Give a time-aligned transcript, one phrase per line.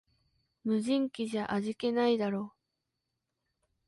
[0.63, 2.53] 無人機じゃ味気ないだろ